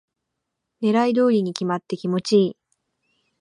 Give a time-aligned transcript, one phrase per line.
[0.81, 2.57] 狙い通りに決まって気持ちいい